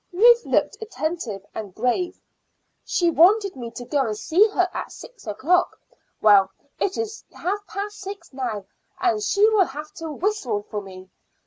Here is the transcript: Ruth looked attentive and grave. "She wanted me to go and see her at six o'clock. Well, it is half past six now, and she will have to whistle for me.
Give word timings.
Ruth 0.11 0.47
looked 0.47 0.77
attentive 0.81 1.45
and 1.53 1.75
grave. 1.75 2.19
"She 2.83 3.11
wanted 3.11 3.55
me 3.55 3.69
to 3.75 3.85
go 3.85 3.99
and 4.07 4.17
see 4.17 4.47
her 4.47 4.67
at 4.73 4.91
six 4.91 5.27
o'clock. 5.27 5.79
Well, 6.23 6.49
it 6.79 6.97
is 6.97 7.23
half 7.31 7.63
past 7.67 7.99
six 7.99 8.33
now, 8.33 8.65
and 8.99 9.21
she 9.21 9.47
will 9.49 9.65
have 9.65 9.91
to 9.97 10.09
whistle 10.11 10.63
for 10.71 10.81
me. 10.81 11.11